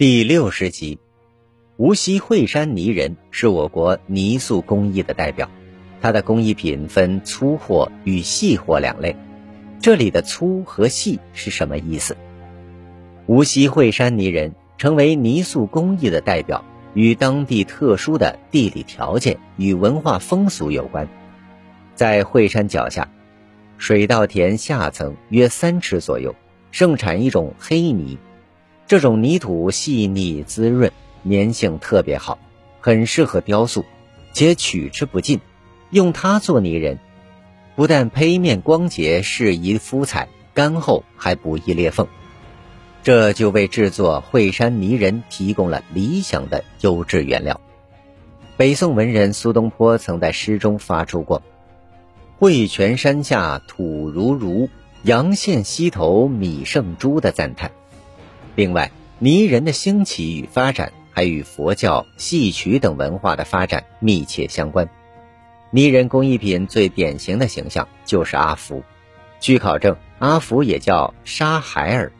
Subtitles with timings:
[0.00, 1.00] 第六十集，
[1.76, 5.50] 无锡惠山泥人是我国泥塑工艺的代表，
[6.00, 9.16] 它的工艺品分粗货与细货两类。
[9.80, 12.16] 这里的粗和细是什么意思？
[13.26, 21.08] 无锡惠山泥人成为泥塑工艺的代表，与当地特殊的地理条件与文化风俗有关。
[21.96, 23.10] 在惠山脚下，
[23.78, 26.36] 水稻田下层约三尺左右，
[26.70, 28.16] 盛产一种黑泥。
[28.88, 30.90] 这种泥土细腻滋润，
[31.28, 32.38] 粘性特别好，
[32.80, 33.84] 很适合雕塑，
[34.32, 35.40] 且取之不尽。
[35.90, 36.98] 用它做泥人，
[37.76, 42.08] 不但胚面光洁，适宜敷彩，干后还不易裂缝。
[43.02, 47.60] 这就为制作惠山泥人提供了理想的优质原料。
[48.56, 51.42] 北宋文人苏东坡曾在诗中发出过
[52.40, 54.70] “惠泉山下土如如，
[55.02, 57.70] 阳县溪头米胜珠”的赞叹。
[58.58, 58.90] 另外，
[59.20, 64.88] 泥人的兴起与发展还与佛教、戏曲等文化的发展密切相关。
[65.70, 68.82] 泥人工艺品最典型的形象就是阿福。
[69.38, 72.12] 据考证，阿福也叫沙孩儿，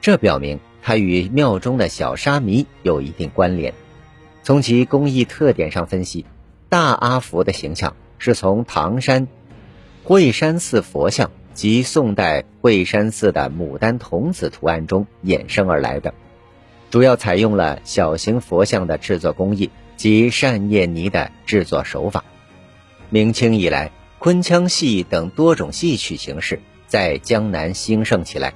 [0.00, 3.74] 这表明他与庙中的小沙弥有一定关联。
[4.44, 6.26] 从其工艺特点上分析，
[6.68, 9.26] 大阿福的形象是从唐山
[10.04, 11.32] 惠山寺佛像。
[11.56, 16.12] 及宋代惠山寺的牡丹童子图案中衍生而来的，
[16.90, 22.22] 主要采用了小型佛像的制作工艺及扇叶泥的制作手法。
[23.08, 28.52] 明清以来，昆腔戏等多种戏曲形式在江南兴盛起来，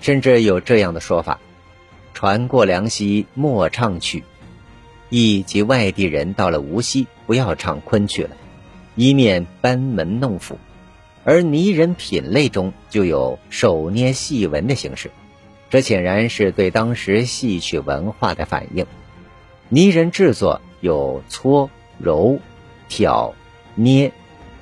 [0.00, 1.38] 甚至有这样的说法
[2.14, 4.24] ：“船过梁溪莫唱曲”，
[5.10, 8.30] 意即外地人到了无锡不要唱昆曲了，
[8.94, 10.58] 以免班门弄斧。
[11.28, 15.10] 而泥人品类中就有手捏细纹的形式，
[15.68, 18.86] 这显然是对当时戏曲文化的反应。
[19.68, 22.38] 泥人制作有搓、揉、
[22.88, 23.34] 挑、
[23.74, 24.10] 捏、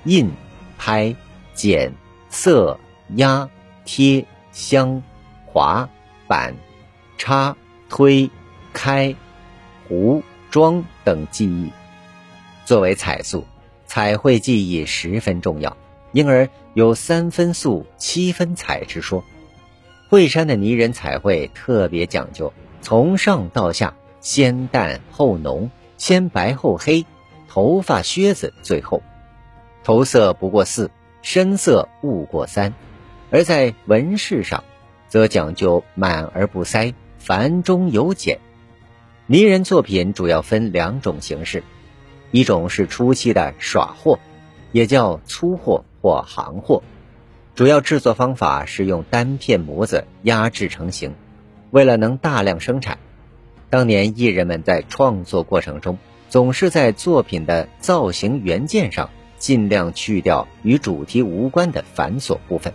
[0.03, 0.33] 印、
[0.77, 1.14] 拍、
[1.55, 1.92] 剪、
[2.30, 2.80] 色、
[3.14, 3.48] 压、
[3.85, 5.05] 贴、镶、
[5.45, 5.89] 划、
[6.27, 6.57] 板、
[7.17, 7.57] 插、
[7.89, 8.29] 推、
[8.73, 9.14] 开、
[9.86, 10.20] 糊、
[10.51, 11.70] 装等技艺。
[12.64, 13.46] 作为彩塑，
[13.86, 15.77] 彩绘技艺十分重要。
[16.16, 19.22] 因而有三分素七分彩之说。
[20.08, 27.04] 惠山的泥人彩绘特别讲究，从上到下先淡后浓，先白后黑，
[27.48, 29.02] 头发靴子最后，
[29.84, 30.90] 头色不过四，
[31.20, 32.72] 身色勿过三。
[33.30, 34.64] 而在纹饰上，
[35.08, 38.38] 则讲究满而不塞，繁中有简。
[39.27, 41.62] 泥人作品主要分两种形式，
[42.30, 44.18] 一种是初期的耍货，
[44.72, 45.84] 也叫粗货。
[46.06, 46.84] 或行货，
[47.56, 51.17] 主要制作方法是用单片模子压制成型。
[51.72, 52.98] 为了能大量生产，
[53.70, 62.72] 当年艺人们在创作过程中，总是在作品的造型原件上尽量去掉与主题无关的繁琐部分，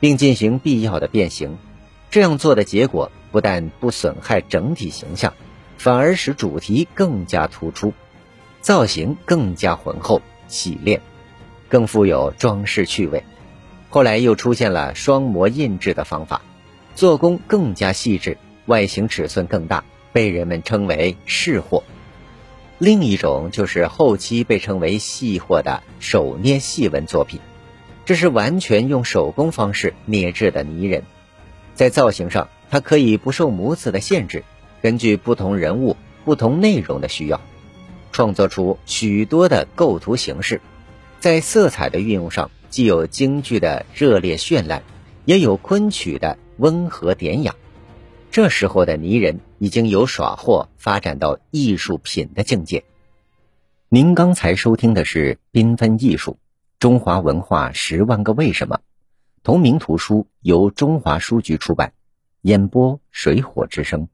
[0.00, 1.58] 并进行必要的变形。
[2.10, 5.34] 这样做的结果不但不损害整体形象，
[5.76, 7.92] 反而使主题更加突出，
[8.62, 11.02] 造型更加浑厚洗练。
[11.74, 13.24] 更富有装饰趣味。
[13.90, 16.40] 后来又出现了双模印制的方法，
[16.94, 21.82] 做工更加细致，外形尺寸更大，被人们称为饰货。
[22.78, 27.40] 另一种就是后期被称为细货的手捏细纹作品，
[28.04, 31.02] 这是完全用手工方式捏制的泥人。
[31.74, 34.44] 在造型上，它可以不受模子的限制，
[34.80, 37.40] 根据不同人物、不同内容的需要，
[38.12, 40.60] 创作出许多的构图形式。
[41.24, 44.82] 在色彩的运用上，既有京剧的热烈绚烂，
[45.24, 47.54] 也有昆曲的温和典雅。
[48.30, 52.84] 这时候的泥人已经由耍货发展到艺术品的境界。
[53.88, 56.36] 您刚才收听的是《缤纷艺术：
[56.78, 58.76] 中华文化十万个为什么》，
[59.42, 61.94] 同名图书由中华书局出版，
[62.42, 64.08] 演播水火之声。